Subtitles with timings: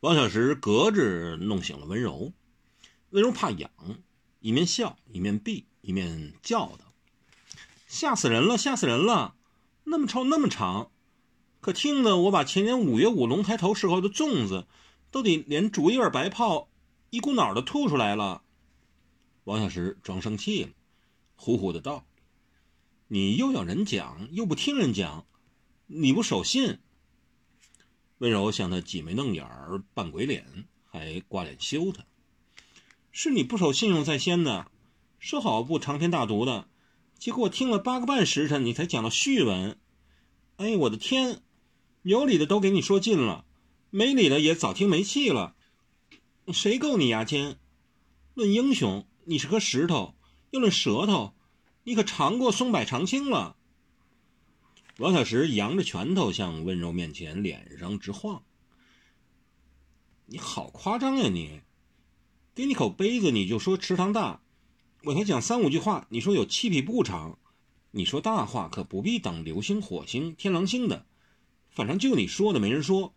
[0.00, 2.32] 王小石隔着弄醒了温柔，
[3.10, 3.70] 温柔怕痒，
[4.40, 6.94] 一面笑一面避一面叫道
[7.86, 9.34] ：“吓死人了，吓死人了！
[9.84, 10.90] 那么臭那么长，
[11.60, 14.66] 可听得我把前年五月五龙抬头时候的粽子，
[15.10, 16.70] 都得连竹叶白泡
[17.10, 18.40] 一股脑的吐出来了。”
[19.44, 20.70] 王小石装生气了，
[21.36, 22.06] 呼呼的道
[23.08, 25.26] ：“你又要人讲，又不听人讲，
[25.88, 26.78] 你不守信。”
[28.20, 32.04] 温柔向他挤眉弄眼儿，扮鬼脸，还挂脸羞他。
[33.10, 34.70] 是你不守信用在先的，
[35.18, 36.68] 说好不长篇大读的，
[37.18, 39.78] 结果我听了八个半时辰，你才讲到序文。
[40.58, 41.40] 哎，我的天，
[42.02, 43.46] 有理的都给你说尽了，
[43.88, 45.54] 没理的也早听没气了。
[46.52, 47.56] 谁够你牙尖？
[48.34, 50.14] 论英雄，你是颗石头；
[50.50, 51.32] 要论舌头，
[51.84, 53.56] 你可尝过松柏长青了。
[55.00, 58.42] 王小石扬着拳头向温柔面前脸上直晃。
[60.26, 61.30] 你好夸张呀！
[61.30, 61.62] 你，
[62.54, 64.42] 给你口杯子你就说池塘大，
[65.04, 67.38] 我才讲三五句话，你说有七匹布长。
[67.92, 71.06] 你说大话可不必等流星、火星、天狼星的，
[71.70, 73.14] 反正就你说的没人说。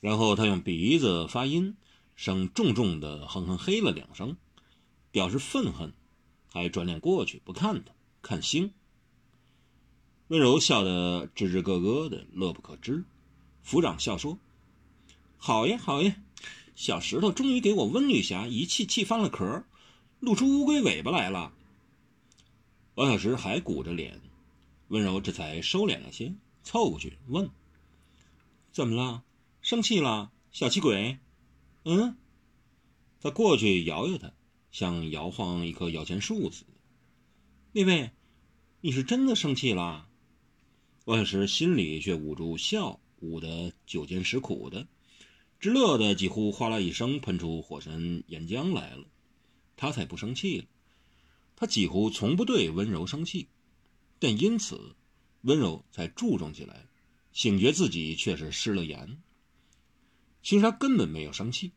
[0.00, 1.76] 然后他用鼻子发音，
[2.16, 4.38] 声重重的哼哼嘿了两声，
[5.10, 5.92] 表示愤恨，
[6.50, 8.72] 还转脸过去不看他，看星。
[10.30, 13.02] 温柔笑得吱吱咯咯的，乐不可支。
[13.64, 14.38] 府长笑说
[15.36, 16.14] ：“好呀，好呀，
[16.76, 19.64] 小石头终于给我温女侠一气气翻了壳，
[20.20, 21.52] 露出乌龟尾巴来了。”
[22.94, 24.20] 王小石还鼓着脸，
[24.86, 27.50] 温柔这才收敛了些，凑过去问
[28.70, 29.24] ：“怎么了？
[29.60, 30.30] 生气了？
[30.52, 31.18] 小气鬼
[31.82, 32.16] ？”“嗯。”
[33.20, 34.30] 他过去摇摇他，
[34.70, 36.70] 像摇晃一棵摇钱树似的。
[37.74, 38.12] “那位，
[38.80, 40.06] 你是真的生气了？”
[41.10, 44.86] 王小石心里却捂住笑，捂得九尖十苦的，
[45.58, 49.08] 直乐得几乎哗啦一声喷出火山岩浆来了。
[49.76, 50.66] 他才不生气了，
[51.56, 53.48] 他几乎从不对温柔生气，
[54.20, 54.94] 但因此
[55.40, 56.86] 温柔才注重起来，
[57.32, 59.20] 醒觉自己却是失了言。
[60.44, 61.72] 其实他根本没有生气，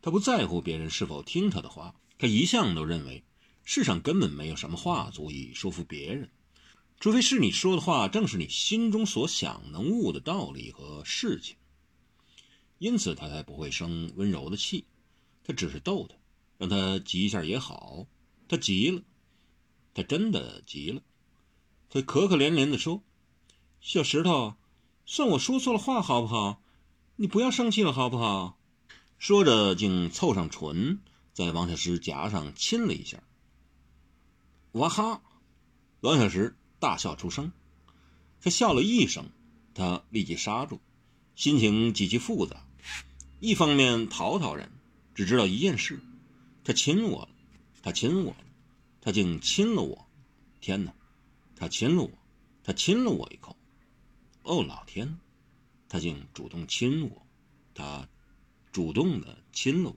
[0.00, 3.24] 他不在乎别人是否听他的话，他一向都认为
[3.64, 6.30] 世上根本没有什么话足以说服别人。
[6.98, 11.56] 除非是你说的话，正是你心中所想能悟的道理和事情，
[12.78, 14.84] 因此他才不会生温柔的气。
[15.44, 16.16] 他只是逗他，
[16.58, 18.06] 让他急一下也好。
[18.48, 19.02] 他急了，
[19.94, 21.02] 他真的急了。
[21.90, 23.02] 他可可怜怜地说
[23.80, 24.56] ：“小石头，
[25.04, 26.62] 算我说错了话好不好？
[27.16, 28.58] 你不要生气了好不好？”
[29.18, 30.98] 说着，竟凑上唇，
[31.32, 33.22] 在王小石颊上亲了一下。
[34.72, 35.22] 哇哈！
[36.00, 36.56] 王小石。
[36.78, 37.52] 大笑出声，
[38.40, 39.30] 他笑了一声，
[39.74, 40.80] 他立即刹住，
[41.34, 42.66] 心情极其复杂。
[43.40, 44.70] 一方面讨讨人，
[45.14, 46.00] 只知道一件事：
[46.64, 47.28] 他亲我了，
[47.82, 48.44] 他亲我了，
[49.00, 50.06] 他竟亲了我！
[50.60, 50.94] 天哪，
[51.54, 52.10] 他亲了我，
[52.64, 53.56] 他亲了我一口！
[54.42, 55.18] 哦，老天，
[55.88, 57.26] 他竟主动亲我，
[57.74, 58.08] 他
[58.72, 59.96] 主动的亲了我。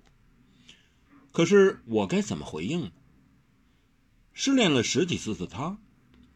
[1.32, 2.92] 可是我该怎么回应呢？
[4.34, 5.78] 失恋了十几次的他。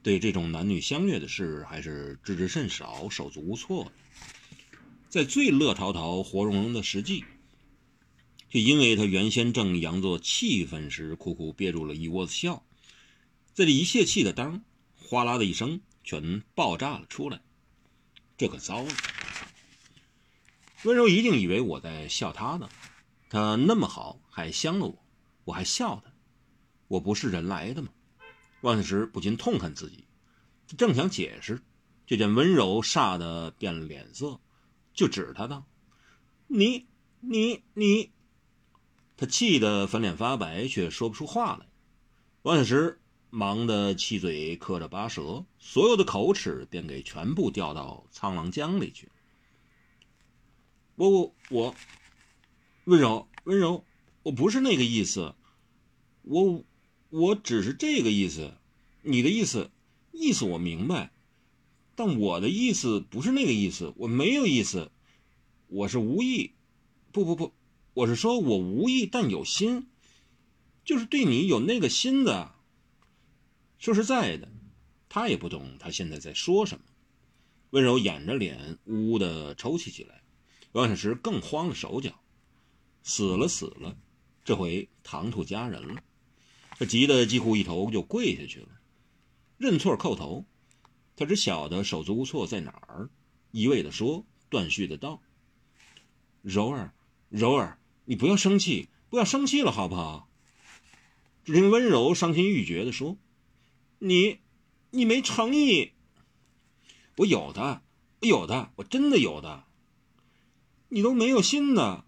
[0.04, 3.90] 对这种男女相悦的事，还是知之甚少，手足无措。
[5.08, 7.24] 在最乐淘淘、活融融的时际，
[8.50, 12.66] 却因为他原先正佯作气愤时，苦苦憋住了一窝子笑，
[13.54, 14.62] 在这一泄气的当，
[14.98, 17.42] 哗啦的一声，全爆炸了出来。
[18.38, 18.90] 这可糟了！
[20.84, 22.68] 温柔一定以为我在笑他呢。
[23.30, 25.06] 他那么好，还香了我，
[25.46, 26.12] 我还笑他，
[26.90, 27.88] 我不是人来的吗？
[28.64, 30.06] 万岁时不禁痛恨自己，
[30.78, 31.62] 正想解释，
[32.08, 34.40] 就见温柔煞得变了脸色，
[34.94, 35.66] 就指他道
[36.48, 36.88] ：“你、
[37.20, 38.14] 你、你！”
[39.18, 41.66] 他气得粉脸发白，却说不出话来。
[42.44, 49.12] 万岁时忙得七嘴磕着八舌，所有的口齿便给全部掉到沧浪江里去。
[50.96, 51.76] 我、我、我，
[52.86, 53.84] 温柔、温柔，
[54.24, 55.36] 我不是那个意思，
[56.22, 56.64] 我。
[57.16, 58.56] 我只是这个意思，
[59.04, 59.70] 你的意思，
[60.12, 61.12] 意思我明白，
[61.94, 64.90] 但我的意思不是那个意思，我没有意思，
[65.68, 66.54] 我是无意，
[67.12, 67.54] 不不不，
[67.94, 69.86] 我是说我无意但有心，
[70.84, 72.56] 就是对你有那个心的。
[73.78, 74.52] 说实在的，
[75.08, 76.84] 他也不懂他现在在说什么。
[77.70, 80.24] 温柔掩着脸，呜呜的抽泣起来。
[80.72, 82.20] 王小石更慌了手脚，
[83.04, 83.96] 死了死了，
[84.44, 86.02] 这回唐突家人了。
[86.84, 88.68] 他急得几乎一头就跪下去了，
[89.58, 90.44] 认错叩头。
[91.16, 93.10] 他只晓得手足无措在哪儿，
[93.52, 95.22] 一味的说，断续的道
[96.44, 96.94] ：“柔儿，
[97.30, 100.28] 柔儿，你不要生气，不要生气了，好不好？”
[101.46, 103.18] 只听温柔伤心欲绝的说
[104.00, 104.40] ：“你，
[104.90, 105.94] 你没诚意。
[107.16, 107.82] 我有的，
[108.20, 109.64] 我有的，我真的有的。
[110.90, 112.04] 你都没有心呢。”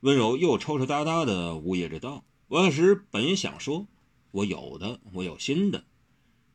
[0.00, 3.86] 温柔又抽抽搭搭的呜咽着道：“王小石本想说，
[4.34, 5.84] 我有的，我有心的。”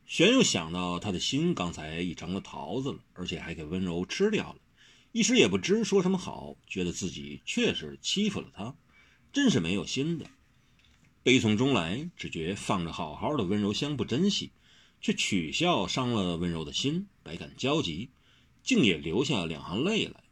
[0.04, 4.58] 玄又想到他的心刚才已成了桃子了，而且还给温柔吃掉了，
[5.12, 8.76] 一时也不知说什么好，觉得自己确实欺负了他，
[9.32, 10.26] 真是没有心的。
[11.22, 14.50] 悲从中来，只觉放着好好的温柔香不珍惜，
[15.00, 18.10] 却取笑伤了温柔的心，百感交集，
[18.62, 20.24] 竟也流下两行泪来。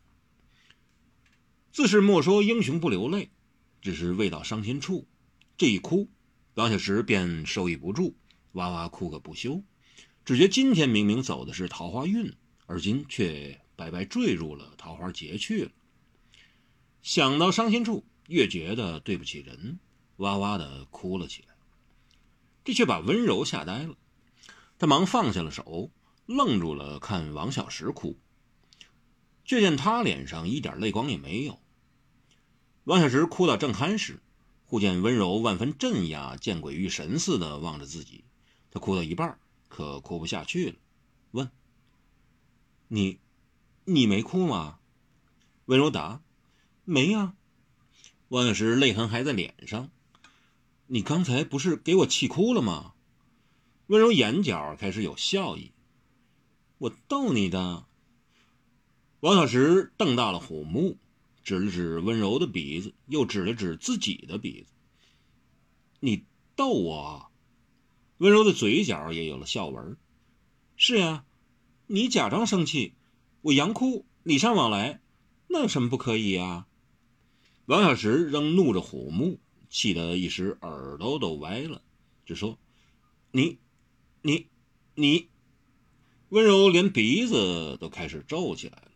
[1.72, 3.30] 自是莫说英雄不流泪，
[3.80, 5.06] 只是未到伤心处，
[5.56, 6.08] 这一哭，
[6.58, 8.16] 王小石便受抑不住，
[8.54, 9.62] 哇哇哭个不休。
[10.24, 12.34] 只觉今天明明走的是桃花运，
[12.66, 15.70] 而今却白白坠入了桃花劫去了。
[17.00, 19.78] 想到伤心处，越觉得对不起人。
[20.16, 21.54] 哇哇的哭了起来，
[22.64, 23.94] 这却把温柔吓呆了。
[24.80, 25.92] 他忙放下了手，
[26.26, 28.18] 愣住了，看王小石哭，
[29.44, 31.60] 却见他脸上一点泪光也没有。
[32.82, 34.20] 王小石哭到正酣时，
[34.68, 38.24] 忽见温柔万分镇压，见鬼遇神似的望着自己。
[38.70, 39.38] 他哭到一半，
[39.68, 40.76] 可哭不下去了，
[41.30, 41.50] 问
[42.88, 43.18] ：“你，
[43.86, 44.78] 你没哭吗？”
[45.64, 46.20] 温柔答
[46.84, 47.34] ：“没呀。”
[48.28, 49.88] 王小石泪痕还在脸上。
[50.88, 52.92] 你刚才不是给我气哭了吗？
[53.86, 55.72] 温柔眼角开始有笑意。
[56.76, 57.86] 我逗你的。
[59.20, 60.98] 王小石瞪大了虎目，
[61.48, 64.74] 指了指温柔的鼻子，又指了指自己的鼻子。
[65.98, 67.30] 你逗我？
[68.18, 69.96] 温柔的嘴角也有了笑纹。
[70.76, 71.24] 是呀，
[71.86, 72.92] 你假装生气，
[73.40, 75.00] 我佯哭，礼尚往来，
[75.46, 76.66] 那有什么不可以啊？
[77.64, 79.40] 王小石仍怒着虎目。
[79.70, 81.82] 气得一时耳朵都歪了，
[82.26, 82.58] 就说
[83.32, 83.58] ：“你，
[84.20, 84.48] 你，
[84.94, 85.28] 你！”
[86.28, 88.87] 温柔连鼻子都开始皱起来了。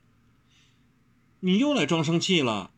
[1.44, 2.70] 你又来装生气了。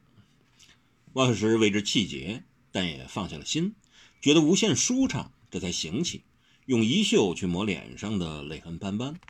[1.12, 3.74] 万石为之气结，但也放下了心，
[4.22, 6.22] 觉得无限舒畅，这才醒起，
[6.64, 9.20] 用衣袖去抹脸上的泪痕斑斑。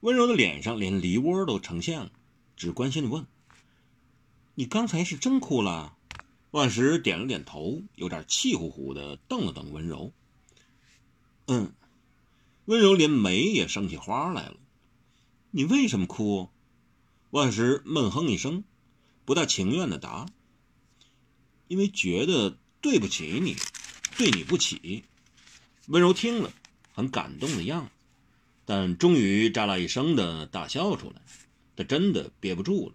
[0.00, 2.12] 温柔的脸上连梨窝都呈现了，
[2.56, 3.26] 只关心的问
[4.56, 5.94] ：“你刚才是真哭了？”
[6.50, 10.14] 万石点了点头，有点气呼呼的瞪了瞪温柔。
[11.46, 11.74] 嗯，
[12.64, 14.56] 温柔连眉也生起花来了。
[15.50, 16.48] 你为什么哭？
[17.34, 18.62] 万石闷哼一声，
[19.24, 20.28] 不大情愿的答
[21.66, 23.56] ：“因为觉得对不起你，
[24.16, 25.02] 对你不起。”
[25.88, 26.52] 温柔听了，
[26.92, 27.90] 很感动的样子，
[28.64, 31.20] 但终于喳啦一声的大笑出来。
[31.74, 32.94] 他真的憋不住了，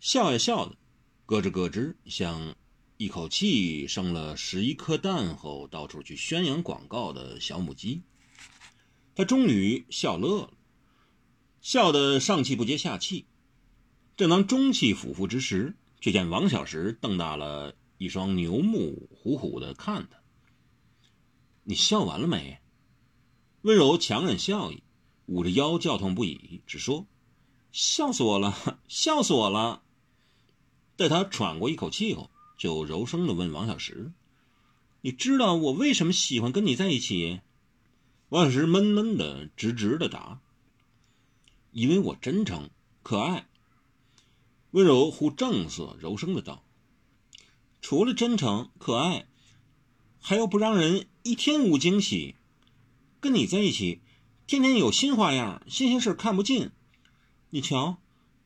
[0.00, 0.76] 笑呀笑的。
[1.24, 2.56] 咯吱咯吱，像
[2.96, 8.02] 一口气生了十一颗蛋后到处去宣扬广告的小母鸡。
[9.14, 10.52] 他终于笑乐了，
[11.60, 13.26] 笑得上气不接下气。
[14.16, 20.18] 正当中气俯伏之时，却见王小石瞪大了一双牛目，虎虎的看他。
[21.64, 22.58] 你笑完了没？
[23.60, 24.82] 温柔强忍笑意，
[25.26, 27.06] 捂着腰叫痛不已，只说
[27.72, 29.82] ：“笑死我了， 笑死我了。”
[30.96, 34.12] 待他喘过一口气后，就柔声的问王小石
[35.02, 37.42] ：“你知道我为什么喜欢跟你在一起？”
[38.30, 40.40] 王小石闷闷的、直直的答
[41.72, 42.70] ：“因为我真诚、
[43.02, 43.46] 可爱。”
[44.76, 46.62] 温柔忽正色，柔声的道
[47.80, 49.26] ：“除了真诚、可爱，
[50.20, 52.34] 还要不让人一天无惊喜。
[53.18, 54.02] 跟你在一起，
[54.46, 56.72] 天天有新花样、新鲜事看不尽。
[57.48, 57.96] 你瞧。”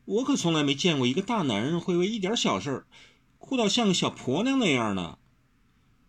[0.07, 2.85] 我可从来没见过一个大男人会为一点小事
[3.39, 5.19] 哭到像个小婆娘那样的。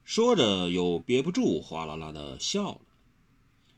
[0.04, 2.82] 说着，又憋不住，哗啦啦的笑了，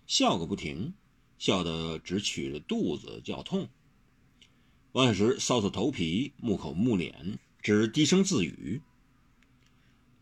[0.07, 0.93] 笑个不停，
[1.38, 3.69] 笑得直取着肚子叫痛。
[4.93, 8.83] 王小石搔搔头皮，木口木脸，只低声自语：“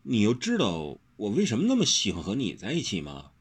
[0.02, 3.32] 你又知道我为什么那么喜欢和你在一起吗？”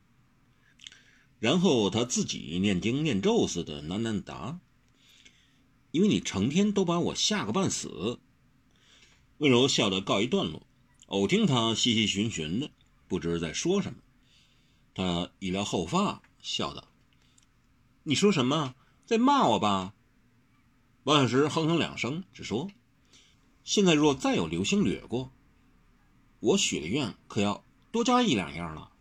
[1.39, 4.59] 然后他自己念经念咒似的喃喃答。
[5.91, 8.19] 因为你成天都把我吓个半死。
[9.37, 10.67] 温柔笑得告一段落，
[11.05, 12.69] 偶听他细细寻寻的，
[13.07, 13.99] 不知在说什么。
[14.93, 16.89] 他一撩后发，笑道
[18.03, 18.75] ：“你说什么？
[19.05, 19.93] 在骂我吧？”
[21.03, 22.69] 王小石哼哼两声，只说
[23.65, 25.31] ：“现在若再有流星掠过，
[26.39, 28.91] 我许的愿可要多加一两样了。”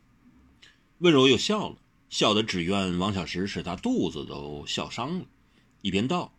[1.00, 1.76] 温柔又笑了，
[2.08, 5.26] 笑得只愿王小石使他肚子都笑伤了，
[5.82, 6.32] 一边道。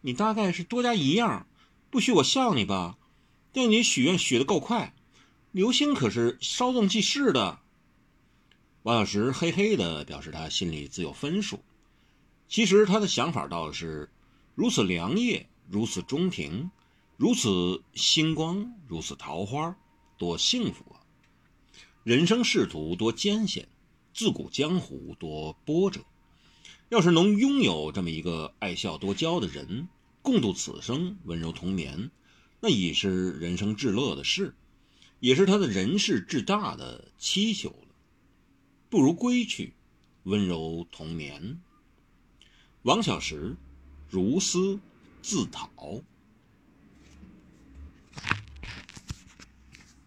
[0.00, 1.46] 你大概是多加一样，
[1.90, 2.96] 不许我笑你吧？
[3.52, 4.94] 但你许愿许的够快，
[5.52, 7.58] 流星可是稍纵即逝的。
[8.84, 11.62] 王小石嘿嘿的表示他心里自有分数。
[12.48, 14.08] 其实他的想法倒是：
[14.56, 16.70] 如此良夜，如此中庭，
[17.18, 19.76] 如此星光，如此桃花，
[20.16, 21.04] 多幸福啊！
[22.04, 23.68] 人生仕途多艰险，
[24.14, 26.00] 自古江湖多波折。
[26.88, 29.88] 要是能拥有这么一个爱笑多娇的人，
[30.22, 32.10] 共度此生，温柔同眠，
[32.60, 34.54] 那已是人生至乐的事，
[35.20, 37.88] 也是他的人世至大的祈求了。
[38.88, 39.74] 不如归去，
[40.22, 41.60] 温柔同眠。
[42.84, 43.56] 王小石，
[44.08, 44.78] 如斯
[45.22, 45.68] 自讨。